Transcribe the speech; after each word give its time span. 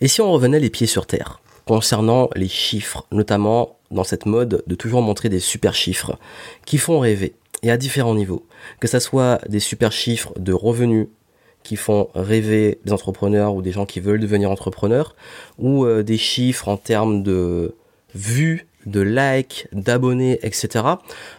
Et 0.00 0.08
si 0.08 0.20
on 0.20 0.32
revenait 0.32 0.60
les 0.60 0.70
pieds 0.70 0.86
sur 0.86 1.06
terre 1.06 1.40
concernant 1.66 2.30
les 2.34 2.48
chiffres, 2.48 3.06
notamment 3.12 3.76
dans 3.90 4.04
cette 4.04 4.26
mode 4.26 4.62
de 4.66 4.74
toujours 4.74 5.02
montrer 5.02 5.28
des 5.28 5.40
super 5.40 5.74
chiffres 5.74 6.18
qui 6.64 6.78
font 6.78 7.00
rêver 7.00 7.34
et 7.62 7.70
à 7.70 7.76
différents 7.76 8.14
niveaux, 8.14 8.46
que 8.80 8.88
ça 8.88 9.00
soit 9.00 9.40
des 9.48 9.60
super 9.60 9.92
chiffres 9.92 10.32
de 10.38 10.52
revenus 10.52 11.08
qui 11.62 11.76
font 11.76 12.08
rêver 12.14 12.78
des 12.84 12.92
entrepreneurs 12.92 13.54
ou 13.54 13.62
des 13.62 13.72
gens 13.72 13.86
qui 13.86 14.00
veulent 14.00 14.20
devenir 14.20 14.50
entrepreneurs, 14.50 15.16
ou 15.58 15.84
euh, 15.84 16.02
des 16.02 16.16
chiffres 16.16 16.68
en 16.68 16.76
termes 16.76 17.22
de 17.22 17.74
vues, 18.14 18.66
de 18.86 19.00
likes, 19.00 19.66
d'abonnés, 19.72 20.38
etc. 20.42 20.84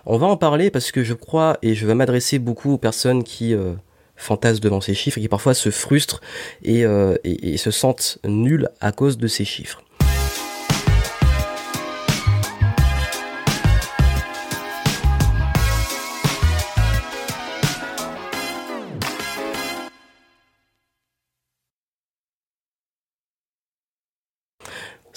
On 0.05 0.17
va 0.17 0.27
en 0.27 0.37
parler 0.37 0.69
parce 0.69 0.91
que 0.91 1.03
je 1.03 1.13
crois, 1.13 1.57
et 1.61 1.73
je 1.73 1.87
vais 1.87 1.95
m'adresser 1.95 2.37
beaucoup 2.37 2.73
aux 2.73 2.77
personnes 2.77 3.23
qui 3.23 3.55
euh, 3.55 3.73
fantasment 4.19 4.61
devant 4.61 4.81
ces 4.81 4.93
chiffres 4.93 5.17
et 5.17 5.21
qui 5.21 5.27
parfois 5.27 5.53
se 5.53 5.71
frustrent 5.71 6.21
et, 6.63 6.85
euh, 6.85 7.15
et 7.23 7.57
se 7.57 7.71
sentent 7.71 8.19
nuls 8.25 8.69
à 8.81 8.91
cause 8.91 9.17
de 9.17 9.27
ces 9.27 9.45
chiffres. 9.45 9.81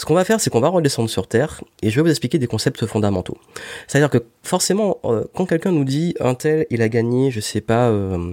Ce 0.02 0.04
qu'on 0.04 0.14
va 0.14 0.24
faire, 0.24 0.40
c'est 0.40 0.50
qu'on 0.50 0.58
va 0.58 0.68
redescendre 0.68 1.08
sur 1.08 1.28
Terre 1.28 1.62
et 1.80 1.88
je 1.88 1.94
vais 1.94 2.02
vous 2.02 2.10
expliquer 2.10 2.40
des 2.40 2.48
concepts 2.48 2.86
fondamentaux. 2.86 3.38
C'est-à-dire 3.86 4.10
que 4.10 4.24
forcément, 4.42 4.98
euh, 5.04 5.22
quand 5.32 5.46
quelqu'un 5.46 5.70
nous 5.70 5.84
dit 5.84 6.16
un 6.18 6.34
tel, 6.34 6.66
il 6.70 6.82
a 6.82 6.88
gagné, 6.88 7.30
je 7.30 7.38
sais 7.38 7.60
pas, 7.60 7.88
euh, 7.88 8.32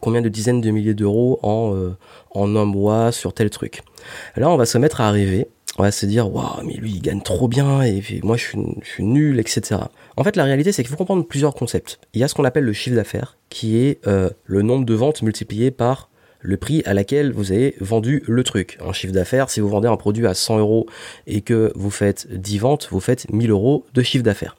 combien 0.00 0.22
de 0.22 0.28
dizaines 0.28 0.60
de 0.60 0.70
milliers 0.70 0.94
d'euros 0.94 1.38
en, 1.42 1.74
euh, 1.74 1.96
en 2.30 2.56
un 2.56 2.64
mois 2.64 3.12
sur 3.12 3.32
tel 3.32 3.50
truc. 3.50 3.82
Là, 4.36 4.50
on 4.50 4.56
va 4.56 4.66
se 4.66 4.78
mettre 4.78 5.00
à 5.00 5.10
rêver. 5.10 5.48
On 5.76 5.82
va 5.82 5.92
se 5.92 6.06
dire, 6.06 6.34
waouh, 6.34 6.64
mais 6.64 6.74
lui, 6.74 6.90
il 6.90 7.00
gagne 7.00 7.20
trop 7.20 7.46
bien 7.46 7.82
et 7.82 8.02
moi, 8.24 8.36
je 8.36 8.46
suis, 8.82 9.04
nul, 9.04 9.38
etc. 9.38 9.80
En 10.16 10.24
fait, 10.24 10.34
la 10.34 10.42
réalité, 10.42 10.72
c'est 10.72 10.82
qu'il 10.82 10.90
faut 10.90 10.96
comprendre 10.96 11.24
plusieurs 11.24 11.54
concepts. 11.54 12.00
Il 12.14 12.20
y 12.20 12.24
a 12.24 12.28
ce 12.28 12.34
qu'on 12.34 12.44
appelle 12.44 12.64
le 12.64 12.72
chiffre 12.72 12.96
d'affaires, 12.96 13.38
qui 13.48 13.76
est 13.76 14.00
le 14.04 14.62
nombre 14.62 14.84
de 14.84 14.94
ventes 14.94 15.22
multiplié 15.22 15.70
par 15.70 16.08
le 16.40 16.56
prix 16.56 16.82
à 16.84 16.94
laquelle 16.94 17.32
vous 17.32 17.52
avez 17.52 17.74
vendu 17.80 18.22
le 18.26 18.44
truc. 18.44 18.78
En 18.80 18.92
chiffre 18.92 19.12
d'affaires, 19.12 19.50
si 19.50 19.60
vous 19.60 19.68
vendez 19.68 19.88
un 19.88 19.96
produit 19.96 20.26
à 20.26 20.34
100 20.34 20.58
euros 20.58 20.86
et 21.26 21.40
que 21.40 21.72
vous 21.74 21.90
faites 21.90 22.28
10 22.32 22.58
ventes, 22.58 22.88
vous 22.90 23.00
faites 23.00 23.30
1000 23.32 23.50
euros 23.50 23.84
de 23.94 24.02
chiffre 24.02 24.24
d'affaires. 24.24 24.56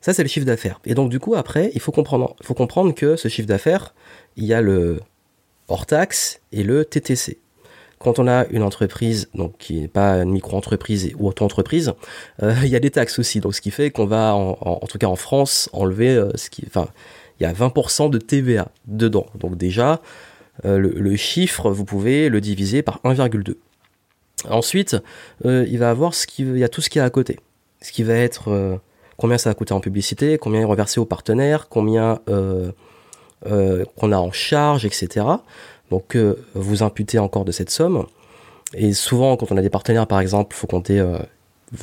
Ça, 0.00 0.14
c'est 0.14 0.22
le 0.22 0.28
chiffre 0.28 0.46
d'affaires. 0.46 0.80
Et 0.84 0.94
donc, 0.94 1.10
du 1.10 1.18
coup, 1.18 1.34
après, 1.34 1.70
il 1.74 1.80
faut 1.80 1.92
comprendre, 1.92 2.34
faut 2.42 2.54
comprendre 2.54 2.94
que 2.94 3.16
ce 3.16 3.28
chiffre 3.28 3.48
d'affaires, 3.48 3.94
il 4.36 4.44
y 4.44 4.54
a 4.54 4.62
le 4.62 5.00
hors 5.68 5.86
taxe 5.86 6.40
et 6.52 6.62
le 6.62 6.84
TTC. 6.84 7.38
Quand 7.98 8.18
on 8.18 8.26
a 8.26 8.46
une 8.46 8.62
entreprise, 8.62 9.28
donc 9.34 9.58
qui 9.58 9.78
n'est 9.80 9.88
pas 9.88 10.14
une 10.22 10.30
micro-entreprise 10.30 11.12
ou 11.18 11.28
auto-entreprise, 11.28 11.92
euh, 12.42 12.54
il 12.62 12.68
y 12.68 12.76
a 12.76 12.80
des 12.80 12.90
taxes 12.90 13.18
aussi. 13.18 13.40
Donc, 13.40 13.54
ce 13.54 13.60
qui 13.60 13.70
fait 13.70 13.90
qu'on 13.90 14.06
va, 14.06 14.34
en, 14.34 14.86
tout 14.88 14.96
cas 14.96 15.06
en 15.06 15.16
France, 15.16 15.68
enlever 15.74 16.16
euh, 16.16 16.30
ce 16.34 16.48
qui, 16.48 16.64
enfin, 16.66 16.88
il 17.38 17.42
y 17.42 17.46
a 17.46 17.52
20% 17.52 18.08
de 18.08 18.18
TVA 18.18 18.68
dedans. 18.86 19.26
Donc 19.34 19.56
déjà, 19.56 20.00
euh, 20.64 20.78
le, 20.78 21.16
chiffre, 21.16 21.70
vous 21.70 21.84
pouvez 21.84 22.30
le 22.30 22.40
diviser 22.40 22.82
par 22.82 23.00
1,2. 23.04 23.56
Ensuite, 24.48 24.96
il 25.44 25.78
va 25.78 25.90
avoir 25.90 26.14
ce 26.14 26.26
qui, 26.26 26.42
il 26.42 26.56
y 26.56 26.64
a 26.64 26.68
tout 26.70 26.80
ce 26.80 26.88
qui 26.88 26.98
est 26.98 27.02
à 27.02 27.10
côté. 27.10 27.38
Ce 27.82 27.92
qui 27.92 28.02
va 28.02 28.14
être 28.14 28.80
combien 29.20 29.38
ça 29.38 29.50
va 29.50 29.54
coûter 29.54 29.74
en 29.74 29.80
publicité, 29.80 30.38
combien 30.38 30.62
est 30.62 30.64
reversé 30.64 30.98
aux 30.98 31.04
partenaires, 31.04 31.68
combien 31.68 32.20
qu'on 32.26 34.12
a 34.12 34.16
en 34.16 34.32
charge, 34.32 34.84
etc. 34.84 35.26
Donc 35.90 36.16
vous 36.54 36.82
imputez 36.82 37.18
encore 37.18 37.44
de 37.44 37.52
cette 37.52 37.70
somme. 37.70 38.06
Et 38.74 38.92
souvent, 38.92 39.36
quand 39.36 39.52
on 39.52 39.56
a 39.56 39.62
des 39.62 39.70
partenaires, 39.70 40.06
par 40.06 40.20
exemple, 40.20 40.54
il 40.56 40.58
faut 40.58 40.66
compter 40.66 41.04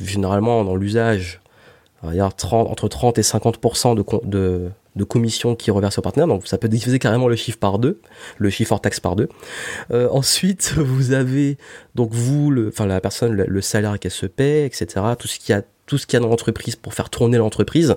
généralement 0.02 0.64
dans 0.64 0.76
l'usage, 0.76 1.40
entre 2.02 2.88
30 2.88 3.18
et 3.18 3.22
50% 3.22 3.94
de, 3.94 4.04
de, 4.28 4.70
de 4.98 5.04
commission 5.04 5.54
qui 5.56 5.70
est 5.70 5.72
reversée 5.72 6.00
au 6.00 6.02
partenaire. 6.02 6.26
Donc 6.26 6.46
ça 6.46 6.58
peut 6.58 6.68
diviser 6.68 6.98
carrément 6.98 7.28
le 7.28 7.36
chiffre 7.36 7.58
par 7.58 7.78
deux, 7.78 8.00
le 8.36 8.50
chiffre 8.50 8.72
hors 8.72 8.80
taxe 8.82 9.00
par 9.00 9.16
deux. 9.16 9.28
Euh, 9.90 10.08
ensuite, 10.10 10.74
vous 10.76 11.12
avez 11.12 11.56
donc 11.94 12.12
vous, 12.12 12.50
le, 12.50 12.68
enfin 12.68 12.84
la 12.84 13.00
personne, 13.00 13.32
le, 13.32 13.60
salaire 13.62 13.98
qu'elle 13.98 14.10
se 14.10 14.26
paie, 14.26 14.66
etc. 14.66 15.00
Tout 15.18 15.28
ce 15.28 15.38
qu'il 15.38 15.54
y 15.54 15.58
a 15.58 15.62
tout 15.88 15.98
ce 15.98 16.06
qu'il 16.06 16.16
y 16.16 16.18
a 16.18 16.20
dans 16.20 16.28
l'entreprise 16.28 16.76
pour 16.76 16.94
faire 16.94 17.10
tourner 17.10 17.38
l'entreprise. 17.38 17.94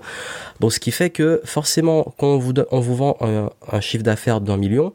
Donc 0.60 0.74
ce 0.74 0.80
qui 0.80 0.92
fait 0.92 1.12
que 1.12 1.42
forcément, 1.44 2.16
quand 2.18 2.28
on 2.28 2.80
vous, 2.80 2.96
vend 2.96 3.18
un, 3.22 3.82
chiffre 3.82 4.04
d'affaires 4.04 4.42
d'un 4.42 4.58
million, 4.58 4.94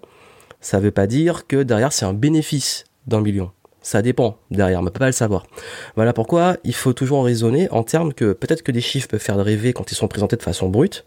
ça 0.60 0.78
ne 0.78 0.82
veut 0.82 0.90
pas 0.90 1.06
dire 1.06 1.46
que 1.46 1.62
derrière 1.62 1.92
c'est 1.92 2.06
un 2.06 2.14
bénéfice 2.14 2.84
d'un 3.06 3.20
million. 3.20 3.52
Ça 3.82 4.02
dépend 4.02 4.38
derrière, 4.50 4.80
on 4.80 4.82
ne 4.82 4.90
peut 4.90 4.98
pas 4.98 5.06
le 5.06 5.12
savoir. 5.12 5.46
Voilà 5.94 6.12
pourquoi 6.12 6.56
il 6.64 6.74
faut 6.74 6.92
toujours 6.92 7.24
raisonner 7.24 7.70
en 7.70 7.84
termes 7.84 8.12
que 8.12 8.32
peut-être 8.32 8.62
que 8.62 8.72
des 8.72 8.80
chiffres 8.80 9.06
peuvent 9.06 9.20
faire 9.20 9.36
rêver 9.36 9.72
quand 9.72 9.92
ils 9.92 9.94
sont 9.94 10.08
présentés 10.08 10.36
de 10.36 10.42
façon 10.42 10.68
brute, 10.68 11.04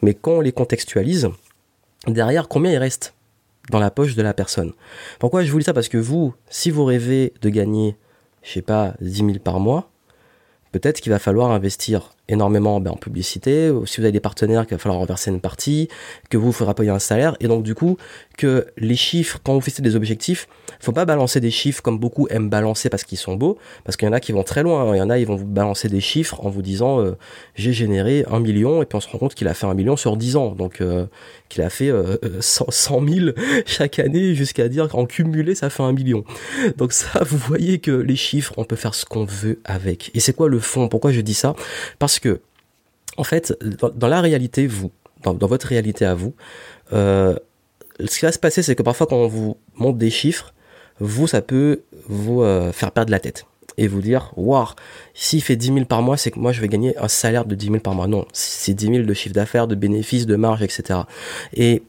mais 0.00 0.14
quand 0.14 0.32
on 0.32 0.40
les 0.40 0.52
contextualise, 0.52 1.28
derrière 2.06 2.48
combien 2.48 2.72
il 2.72 2.78
reste 2.78 3.14
dans 3.70 3.80
la 3.80 3.90
poche 3.90 4.14
de 4.14 4.22
la 4.22 4.32
personne? 4.32 4.72
Pourquoi 5.18 5.44
je 5.44 5.52
vous 5.52 5.58
dis 5.58 5.64
ça? 5.64 5.74
Parce 5.74 5.88
que 5.88 5.98
vous, 5.98 6.32
si 6.48 6.70
vous 6.70 6.86
rêvez 6.86 7.34
de 7.42 7.50
gagner, 7.50 7.96
je 8.42 8.52
sais 8.52 8.62
pas, 8.62 8.94
10 9.00 9.16
000 9.16 9.32
par 9.44 9.60
mois, 9.60 9.90
peut-être 10.72 11.00
qu'il 11.00 11.12
va 11.12 11.18
falloir 11.18 11.50
investir 11.50 12.10
énormément 12.32 12.80
ben, 12.80 12.90
en 12.92 12.96
publicité, 12.96 13.72
si 13.86 13.98
vous 13.98 14.04
avez 14.04 14.12
des 14.12 14.20
partenaires 14.20 14.66
qu'il 14.66 14.76
va 14.76 14.78
falloir 14.78 14.98
renverser 14.98 15.30
une 15.30 15.40
partie, 15.40 15.88
que 16.30 16.36
vous, 16.36 16.48
il 16.48 16.52
faudra 16.52 16.74
payer 16.74 16.90
un 16.90 16.98
salaire, 16.98 17.36
et 17.40 17.48
donc 17.48 17.62
du 17.62 17.74
coup, 17.74 17.96
que 18.36 18.66
les 18.76 18.96
chiffres, 18.96 19.38
quand 19.44 19.54
vous 19.54 19.60
fixez 19.60 19.82
des 19.82 19.96
objectifs, 19.96 20.48
faut 20.80 20.92
pas 20.92 21.04
balancer 21.04 21.40
des 21.40 21.50
chiffres 21.50 21.82
comme 21.82 21.98
beaucoup 21.98 22.26
aiment 22.28 22.50
balancer 22.50 22.88
parce 22.88 23.04
qu'ils 23.04 23.18
sont 23.18 23.36
beaux, 23.36 23.58
parce 23.84 23.96
qu'il 23.96 24.06
y 24.06 24.08
en 24.08 24.12
a 24.12 24.20
qui 24.20 24.32
vont 24.32 24.42
très 24.42 24.62
loin, 24.62 24.82
hein. 24.82 24.94
il 24.94 24.98
y 24.98 25.02
en 25.02 25.10
a, 25.10 25.18
ils 25.18 25.26
vont 25.26 25.36
vous 25.36 25.46
balancer 25.46 25.88
des 25.88 26.00
chiffres 26.00 26.44
en 26.44 26.50
vous 26.50 26.62
disant, 26.62 27.00
euh, 27.00 27.12
j'ai 27.54 27.72
généré 27.72 28.24
un 28.30 28.40
million, 28.40 28.82
et 28.82 28.86
puis 28.86 28.96
on 28.96 29.00
se 29.00 29.08
rend 29.08 29.18
compte 29.18 29.34
qu'il 29.34 29.48
a 29.48 29.54
fait 29.54 29.66
un 29.66 29.74
million 29.74 29.96
sur 29.96 30.16
10 30.16 30.36
ans, 30.36 30.52
donc 30.52 30.80
euh, 30.80 31.06
qu'il 31.48 31.62
a 31.62 31.70
fait 31.70 31.88
euh, 31.88 32.16
100, 32.40 32.66
100 32.70 33.08
000 33.08 33.26
chaque 33.66 33.98
année, 33.98 34.34
jusqu'à 34.34 34.68
dire 34.68 34.88
qu'en 34.88 35.06
cumulé, 35.06 35.54
ça 35.54 35.70
fait 35.70 35.82
un 35.82 35.92
million. 35.92 36.24
Donc 36.76 36.92
ça, 36.92 37.22
vous 37.24 37.38
voyez 37.38 37.78
que 37.78 37.90
les 37.90 38.16
chiffres, 38.16 38.54
on 38.56 38.64
peut 38.64 38.76
faire 38.76 38.94
ce 38.94 39.04
qu'on 39.04 39.24
veut 39.24 39.60
avec. 39.64 40.10
Et 40.14 40.20
c'est 40.20 40.32
quoi 40.32 40.48
le 40.48 40.58
fond? 40.58 40.88
Pourquoi 40.88 41.12
je 41.12 41.20
dis 41.20 41.34
ça? 41.34 41.54
Parce 41.98 42.18
que, 42.22 42.40
en 43.16 43.24
fait, 43.24 43.54
dans, 43.94 44.08
la 44.08 44.20
réalité, 44.20 44.66
vous, 44.66 44.90
dans, 45.22 45.46
votre 45.46 45.66
réalité 45.66 46.04
à 46.04 46.14
vous, 46.14 46.34
euh, 46.92 47.36
ce 48.00 48.18
qui 48.18 48.24
va 48.24 48.32
se 48.32 48.38
passer, 48.38 48.62
c'est 48.62 48.74
que 48.74 48.82
parfois 48.82 49.06
quand 49.06 49.16
on 49.16 49.28
vous 49.28 49.56
montre 49.76 49.98
des 49.98 50.10
chiffres, 50.10 50.54
vous, 50.98 51.26
ça 51.26 51.42
peut 51.42 51.82
vous 52.08 52.42
euh, 52.42 52.72
faire 52.72 52.92
perdre 52.92 53.10
la 53.10 53.20
tête 53.20 53.44
et 53.76 53.86
vous 53.86 54.00
dire, 54.00 54.32
waouh, 54.36 54.66
s'il 55.14 55.42
fait 55.42 55.56
10 55.56 55.66
000 55.66 55.84
par 55.84 56.02
mois, 56.02 56.16
c'est 56.16 56.30
que 56.30 56.38
moi 56.38 56.52
je 56.52 56.60
vais 56.60 56.68
gagner 56.68 56.96
un 56.98 57.08
salaire 57.08 57.44
de 57.44 57.54
10 57.54 57.66
000 57.66 57.78
par 57.78 57.94
mois. 57.94 58.06
Non, 58.06 58.26
c'est 58.32 58.74
10 58.74 58.86
000 58.86 58.98
de 59.04 59.14
chiffre 59.14 59.34
d'affaires, 59.34 59.66
de 59.66 59.74
bénéfices, 59.74 60.26
de 60.26 60.36
marge, 60.36 60.62
etc. 60.62 61.00
Et 61.54 61.82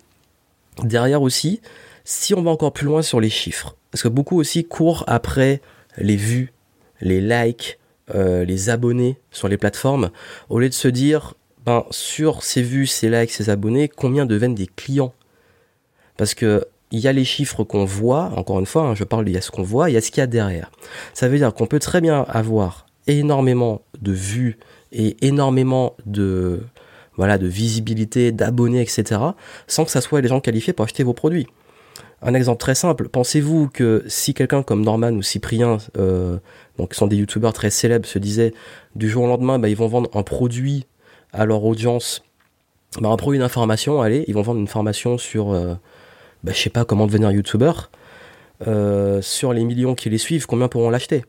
derrière 0.83 1.21
aussi, 1.21 1.61
si 2.05 2.33
on 2.33 2.41
va 2.41 2.51
encore 2.51 2.73
plus 2.73 2.85
loin 2.85 3.01
sur 3.01 3.19
les 3.19 3.29
chiffres, 3.29 3.75
parce 3.91 4.03
que 4.03 4.07
beaucoup 4.07 4.39
aussi 4.39 4.65
courent 4.65 5.03
après 5.07 5.61
les 5.97 6.15
vues, 6.15 6.53
les 7.01 7.21
likes, 7.21 7.79
euh, 8.15 8.45
les 8.45 8.69
abonnés 8.69 9.17
sur 9.31 9.47
les 9.47 9.57
plateformes, 9.57 10.11
au 10.49 10.59
lieu 10.59 10.69
de 10.69 10.73
se 10.73 10.87
dire, 10.87 11.33
ben, 11.65 11.85
sur 11.91 12.43
ces 12.43 12.61
vues, 12.61 12.87
ces 12.87 13.09
likes, 13.09 13.31
ces 13.31 13.49
abonnés, 13.49 13.87
combien 13.87 14.25
deviennent 14.25 14.55
des 14.55 14.67
clients? 14.67 15.13
Parce 16.17 16.33
que 16.33 16.65
il 16.91 16.99
y 16.99 17.07
a 17.07 17.11
les 17.11 17.25
chiffres 17.25 17.63
qu'on 17.63 17.85
voit, 17.85 18.31
encore 18.35 18.59
une 18.59 18.67
fois, 18.67 18.83
hein, 18.83 18.93
je 18.93 19.03
parle, 19.03 19.27
il 19.27 19.33
y 19.33 19.37
a 19.37 19.41
ce 19.41 19.49
qu'on 19.49 19.63
voit, 19.63 19.89
il 19.89 19.93
y 19.93 19.97
a 19.97 20.01
ce 20.01 20.11
qu'il 20.11 20.19
y 20.19 20.23
a 20.23 20.27
derrière. 20.27 20.71
Ça 21.15 21.27
veut 21.27 21.39
dire 21.39 21.51
qu'on 21.51 21.65
peut 21.65 21.79
très 21.79 22.01
bien 22.01 22.23
avoir 22.29 22.85
énormément 23.07 23.81
de 23.99 24.11
vues 24.11 24.59
et 24.91 25.17
énormément 25.25 25.95
de, 26.05 26.61
voilà, 27.15 27.39
de 27.39 27.47
visibilité, 27.47 28.31
d'abonnés, 28.31 28.81
etc., 28.81 29.21
sans 29.65 29.85
que 29.85 29.91
ça 29.91 30.01
soit 30.01 30.21
les 30.21 30.27
gens 30.27 30.39
qualifiés 30.39 30.71
pour 30.71 30.85
acheter 30.85 31.03
vos 31.03 31.13
produits. 31.13 31.47
Un 32.25 32.33
exemple 32.35 32.59
très 32.59 32.73
simple, 32.73 33.09
pensez-vous 33.09 33.67
que 33.67 34.03
si 34.07 34.33
quelqu'un 34.33 34.63
comme 34.63 34.81
Norman 34.81 35.11
ou 35.11 35.21
Cyprien, 35.21 35.79
euh, 35.97 36.37
donc 36.77 36.91
qui 36.91 36.97
sont 36.97 37.07
des 37.07 37.17
youtubeurs 37.17 37.51
très 37.51 37.69
célèbres, 37.69 38.05
se 38.05 38.17
disait 38.17 38.53
du 38.95 39.09
jour 39.09 39.25
au 39.25 39.27
lendemain, 39.27 39.59
bah, 39.59 39.67
ils 39.67 39.75
vont 39.75 39.87
vendre 39.87 40.09
un 40.13 40.23
produit 40.23 40.85
à 41.33 41.45
leur 41.45 41.65
audience, 41.65 42.23
bah, 43.01 43.09
un 43.09 43.17
produit 43.17 43.39
d'information, 43.39 44.01
allez, 44.01 44.23
ils 44.27 44.33
vont 44.33 44.41
vendre 44.41 44.61
une 44.61 44.67
formation 44.67 45.17
sur 45.17 45.51
euh, 45.51 45.73
bah, 46.45 46.53
je 46.55 46.61
sais 46.61 46.69
pas 46.69 46.85
comment 46.85 47.07
devenir 47.07 47.29
youtubeur, 47.31 47.91
euh, 48.67 49.21
sur 49.21 49.51
les 49.51 49.65
millions 49.65 49.93
qui 49.93 50.09
les 50.09 50.17
suivent, 50.17 50.45
combien 50.45 50.69
pourront 50.69 50.89
l'acheter? 50.89 51.25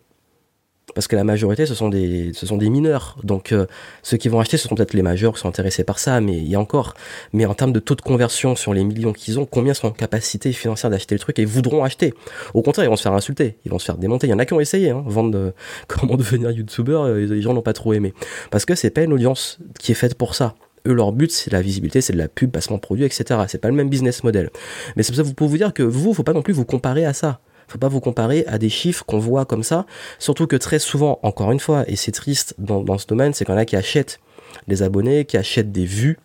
Parce 0.95 1.09
que 1.09 1.17
la 1.17 1.25
majorité 1.25 1.67
ce 1.67 1.75
sont 1.75 1.89
des 1.89 2.33
ce 2.35 2.47
sont 2.47 2.57
des 2.57 2.71
mineurs. 2.71 3.17
Donc 3.23 3.53
euh, 3.53 3.67
ceux 4.03 4.17
qui 4.17 4.29
vont 4.29 4.41
acheter 4.41 4.57
ce 4.57 4.69
sont 4.69 4.75
peut-être 4.75 4.95
les 4.95 5.03
majeurs 5.03 5.35
qui 5.35 5.41
sont 5.41 5.49
intéressés 5.49 5.85
par 5.85 5.99
ça 5.99 6.21
mais 6.21 6.37
il 6.37 6.49
y 6.49 6.55
a 6.55 6.61
encore. 6.61 6.95
Mais 7.33 7.47
en 7.47 7.55
termes 7.55 7.73
de 7.73 7.81
taux 7.81 7.95
de 7.95 8.01
conversion 8.01 8.57
sur 8.57 8.75
les 8.75 8.85
millions 8.85 9.13
qu'ils 9.13 9.39
ont 9.39 9.47
combien 9.47 9.75
sont 9.75 9.89
en 9.89 9.93
capacité 9.93 10.53
financière 10.53 10.91
d'acheter 10.91 11.15
le 11.15 11.19
truc 11.19 11.39
et 11.39 11.45
voudront 11.45 11.85
acheter? 11.85 12.15
Au 12.55 12.63
contraire 12.63 12.87
ils 12.87 12.91
vont 12.91 12.97
se 12.97 13.03
faire 13.03 13.13
insulter. 13.13 13.57
Ils 13.65 13.71
vont 13.71 13.79
se 13.79 13.85
faire 13.85 13.97
démonter. 13.99 14.27
Il 14.27 14.31
y 14.31 14.35
en 14.35 14.39
a 14.39 14.47
qui 14.47 14.55
ont 14.55 14.61
essayé 14.61 14.91
hein, 14.91 15.05
vendre 15.07 15.37
euh, 15.37 15.51
comment 15.89 16.17
devenir 16.17 16.51
youtubeur 16.51 17.07
les 17.09 17.43
gens 17.43 17.55
n'ont 17.55 17.63
pas 17.63 17.73
trop 17.73 17.93
aimé. 17.93 18.15
Parce 18.51 18.65
que 18.65 18.75
c'est 18.75 18.91
pas 18.91 19.03
une 19.03 19.13
audience 19.13 19.59
qui 19.79 19.93
est 19.93 19.97
faite 19.97 20.15
pour 20.15 20.35
ça. 20.35 20.55
Eux, 20.87 20.93
leur 20.93 21.13
but, 21.13 21.31
c'est 21.31 21.51
la 21.51 21.63
visibilité, 21.63 22.03
c'est 22.03 22.13
de 22.13 22.19
la 22.19 22.29
pub, 22.29 22.51
passement 22.51 22.77
de 22.77 22.83
produit, 22.83 23.05
etc. 23.05 23.41
C'est 23.49 23.61
pas 23.61 23.69
le 23.69 23.75
même 23.75 23.89
business 23.89 24.23
model. 24.23 24.51
Mais 24.97 25.03
c'est 25.03 25.13
pour 25.13 25.17
ça 25.17 25.23
que 25.23 25.29
vous 25.29 25.35
pouvez 25.35 25.51
vous 25.51 25.57
dire 25.57 25.73
que 25.73 25.83
vous, 25.83 26.13
faut 26.13 26.23
pas 26.23 26.35
non 26.35 26.43
plus 26.43 26.53
vous 26.53 26.67
comparer 26.67 27.07
à 27.07 27.15
ça. 27.15 27.41
Faut 27.69 27.79
pas 27.79 27.89
vous 27.89 28.01
comparer 28.01 28.45
à 28.47 28.59
des 28.59 28.69
chiffres 28.69 29.05
qu'on 29.05 29.19
voit 29.19 29.45
comme 29.45 29.63
ça. 29.63 29.87
Surtout 30.19 30.47
que 30.47 30.57
très 30.57 30.79
souvent, 30.79 31.19
encore 31.23 31.51
une 31.53 31.61
fois, 31.61 31.85
et 31.89 31.97
c'est 31.97 32.13
triste 32.13 32.55
dans, 32.59 32.83
dans 32.83 32.99
ce 32.99 33.07
domaine, 33.07 33.33
c'est 33.35 33.45
qu'on 33.45 33.57
a 33.57 33.65
qui 33.65 33.77
achètent 33.77 34.21
des 34.69 34.83
abonnés, 34.83 35.25
qui 35.25 35.37
achètent 35.37 35.73
des 35.73 35.85
vues, 35.87 36.19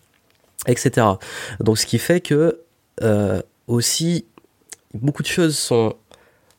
etc. 0.68 1.06
Donc 1.59 1.77
ce 1.77 1.86
qui 1.86 1.97
fait 2.00 2.19
que 2.21 2.59
euh, 3.01 3.41
aussi 3.68 4.25
beaucoup 4.94 5.21
de 5.24 5.27
choses 5.27 5.57
sont 5.57 5.94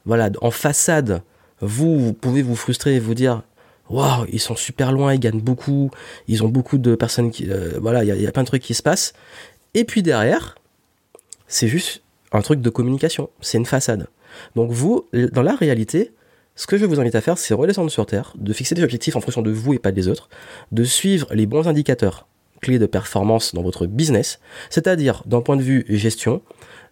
voilà 0.06 0.30
en 0.40 0.50
façade. 0.50 1.22
Vous, 1.60 1.98
vous 1.98 2.12
pouvez 2.14 2.40
vous 2.42 2.56
frustrer 2.56 2.94
et 2.96 3.00
vous 3.00 3.14
dire 3.14 3.42
waouh 3.90 4.24
ils 4.32 4.40
sont 4.40 4.56
super 4.56 4.92
loin, 4.92 5.12
ils 5.14 5.20
gagnent 5.20 5.40
beaucoup, 5.40 5.90
ils 6.28 6.42
ont 6.42 6.48
beaucoup 6.48 6.78
de 6.78 6.94
personnes 6.94 7.30
qui 7.30 7.50
euh, 7.50 7.78
voilà 7.80 8.02
il 8.04 8.08
y, 8.08 8.12
a- 8.12 8.16
il 8.16 8.22
y 8.22 8.26
a 8.26 8.32
plein 8.32 8.42
de 8.42 8.48
trucs 8.48 8.62
qui 8.62 8.72
se 8.74 8.82
passent. 8.82 9.12
Et 9.74 9.84
puis 9.84 10.02
derrière, 10.02 10.56
c'est 11.48 11.68
juste 11.68 12.02
un 12.32 12.40
truc 12.42 12.60
de 12.60 12.70
communication, 12.70 13.28
c'est 13.40 13.58
une 13.58 13.66
façade. 13.66 14.06
Donc 14.56 14.70
vous, 14.70 15.08
dans 15.32 15.42
la 15.42 15.54
réalité, 15.54 16.12
ce 16.56 16.66
que 16.66 16.76
je 16.76 16.84
vous 16.84 17.00
invite 17.00 17.14
à 17.14 17.20
faire, 17.20 17.38
c'est 17.38 17.54
redescendre 17.54 17.90
sur 17.90 18.06
Terre, 18.06 18.34
de 18.36 18.52
fixer 18.52 18.74
des 18.74 18.82
objectifs 18.82 19.16
en 19.16 19.20
fonction 19.20 19.42
de 19.42 19.50
vous 19.50 19.74
et 19.74 19.78
pas 19.78 19.92
des 19.92 20.08
autres, 20.08 20.28
de 20.72 20.84
suivre 20.84 21.26
les 21.32 21.46
bons 21.46 21.68
indicateurs 21.68 22.26
clés 22.60 22.78
de 22.78 22.86
performance 22.86 23.54
dans 23.54 23.62
votre 23.62 23.86
business, 23.86 24.40
c'est-à-dire 24.68 25.22
d'un 25.26 25.40
point 25.40 25.56
de 25.56 25.62
vue 25.62 25.86
gestion, 25.88 26.42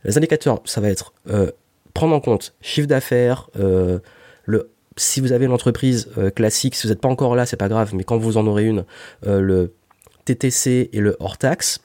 les 0.04 0.16
indicateurs, 0.16 0.62
ça 0.64 0.80
va 0.80 0.88
être 0.88 1.12
euh, 1.28 1.50
prendre 1.92 2.14
en 2.14 2.20
compte 2.20 2.54
chiffre 2.60 2.88
d'affaires, 2.88 3.50
euh, 3.58 3.98
le 4.44 4.70
si 4.96 5.20
vous 5.20 5.30
avez 5.30 5.44
une 5.44 5.52
entreprise 5.52 6.08
euh, 6.18 6.30
classique, 6.30 6.74
si 6.74 6.86
vous 6.86 6.92
n'êtes 6.92 7.00
pas 7.00 7.08
encore 7.08 7.36
là, 7.36 7.46
c'est 7.46 7.56
pas 7.56 7.68
grave, 7.68 7.94
mais 7.94 8.02
quand 8.02 8.16
vous 8.16 8.36
en 8.36 8.46
aurez 8.46 8.64
une, 8.64 8.84
le 9.22 9.74
TTC 10.24 10.90
et 10.92 11.00
le 11.00 11.16
hors 11.20 11.38
taxe, 11.38 11.80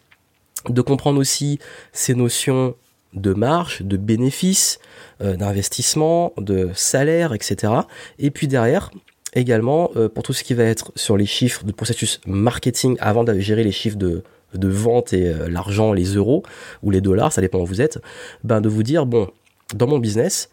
de 0.70 0.82
comprendre 0.82 1.20
aussi 1.20 1.60
ces 1.92 2.16
notions 2.16 2.76
de 3.14 3.34
marge, 3.34 3.82
de 3.82 3.98
bénéfices, 3.98 4.80
euh, 5.22 5.36
d'investissement, 5.36 6.34
de 6.38 6.70
salaire, 6.74 7.34
etc. 7.34 7.74
Et 8.20 8.32
puis 8.32 8.48
derrière, 8.48 8.92
également, 9.34 9.92
euh, 9.96 10.10
pour 10.10 10.24
tout 10.24 10.34
ce 10.34 10.44
qui 10.44 10.54
va 10.54 10.64
être 10.64 10.92
sur 10.96 11.18
les 11.18 11.26
chiffres 11.26 11.64
de 11.64 11.72
processus 11.72 12.20
marketing, 12.26 12.98
avant 13.00 13.24
de 13.24 13.38
gérer 13.40 13.64
les 13.64 13.72
chiffres 13.72 13.98
de, 13.98 14.24
de 14.54 14.68
vente 14.68 15.14
et 15.14 15.28
euh, 15.28 15.50
l'argent, 15.50 15.94
les 15.94 16.16
euros 16.16 16.44
ou 16.82 16.92
les 16.92 17.02
dollars, 17.02 17.32
ça 17.32 17.42
dépend 17.42 17.60
où 17.60 17.66
vous 17.66 17.82
êtes, 17.82 18.00
ben 18.44 18.62
de 18.62 18.70
vous 18.70 18.84
dire, 18.84 19.06
bon, 19.06 19.30
dans 19.76 19.88
mon 19.88 20.00
business, 20.00 20.50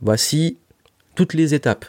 voici 0.00 0.58
toutes 1.14 1.34
les 1.34 1.54
étapes. 1.54 1.84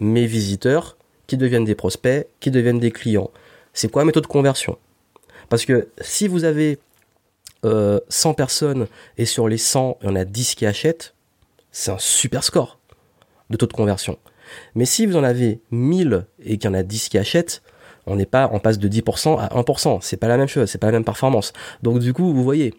Mes 0.00 0.26
visiteurs 0.26 0.96
qui 1.26 1.36
deviennent 1.36 1.64
des 1.64 1.74
prospects, 1.74 2.26
qui 2.40 2.50
deviennent 2.50 2.80
des 2.80 2.90
clients. 2.90 3.30
C'est 3.72 3.90
quoi 3.90 4.02
la 4.02 4.06
méthode 4.06 4.24
de 4.24 4.28
conversion? 4.28 4.78
Parce 5.48 5.64
que 5.64 5.88
si 6.00 6.28
vous 6.28 6.44
avez 6.44 6.78
euh, 7.64 8.00
100 8.08 8.34
personnes 8.34 8.86
et 9.16 9.24
sur 9.24 9.48
les 9.48 9.58
100, 9.58 9.98
il 10.02 10.06
y 10.08 10.10
en 10.10 10.16
a 10.16 10.24
10 10.24 10.54
qui 10.54 10.66
achètent, 10.66 11.14
c'est 11.72 11.90
un 11.90 11.98
super 11.98 12.44
score 12.44 12.78
de 13.50 13.56
taux 13.56 13.66
de 13.66 13.72
conversion. 13.72 14.18
Mais 14.74 14.84
si 14.84 15.06
vous 15.06 15.16
en 15.16 15.24
avez 15.24 15.60
1000 15.70 16.26
et 16.42 16.58
qu'il 16.58 16.70
y 16.70 16.72
en 16.72 16.74
a 16.74 16.82
10 16.82 17.08
qui 17.08 17.18
achètent, 17.18 17.62
on 18.06 18.16
n'est 18.16 18.26
pas, 18.26 18.48
on 18.52 18.58
passe 18.58 18.78
de 18.78 18.88
10% 18.88 19.38
à 19.38 19.48
1%. 19.48 19.98
C'est 20.00 20.16
pas 20.16 20.28
la 20.28 20.36
même 20.38 20.48
chose, 20.48 20.70
c'est 20.70 20.78
pas 20.78 20.86
la 20.86 20.92
même 20.92 21.04
performance. 21.04 21.52
Donc 21.82 21.98
du 21.98 22.12
coup, 22.14 22.32
vous 22.32 22.42
voyez, 22.42 22.74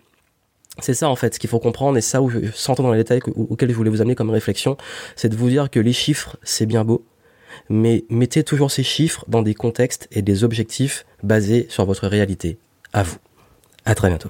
c'est 0.80 0.94
ça 0.94 1.10
en 1.10 1.16
fait 1.16 1.36
ce 1.36 1.40
qu'il 1.40 1.50
faut 1.50 1.60
comprendre 1.60 1.98
et 1.98 2.02
ça 2.02 2.22
où 2.22 2.30
je, 2.30 2.40
sans 2.54 2.72
entrer 2.74 2.84
dans 2.84 2.92
les 2.92 3.00
détails 3.00 3.20
que- 3.20 3.32
auxquels 3.32 3.70
je 3.70 3.76
voulais 3.76 3.90
vous 3.92 4.02
amener 4.02 4.16
comme 4.16 4.30
réflexion, 4.32 4.78
c'est 5.16 5.30
de 5.30 5.36
vous 5.36 5.50
dire 5.50 5.70
que 5.70 5.80
les 5.80 5.94
chiffres, 5.94 6.38
c'est 6.42 6.66
bien 6.66 6.84
beau, 6.84 7.06
mais 7.70 8.06
mettez 8.10 8.44
toujours 8.44 8.72
ces 8.72 8.84
chiffres 8.84 9.24
dans 9.28 9.42
des 9.42 9.54
contextes 9.54 10.08
et 10.12 10.22
des 10.22 10.44
objectifs 10.44 11.06
basés 11.22 11.68
sur 11.70 11.86
votre 11.86 12.08
réalité. 12.08 12.58
À 12.94 13.04
vous. 13.04 13.18
À 13.86 13.94
très 13.94 14.10
bientôt. 14.10 14.30